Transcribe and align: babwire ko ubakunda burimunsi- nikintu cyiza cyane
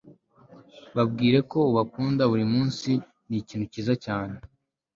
babwire 0.95 1.39
ko 1.51 1.57
ubakunda 1.71 2.21
burimunsi- 2.31 2.89
nikintu 3.29 3.65
cyiza 3.71 3.93
cyane 4.05 4.35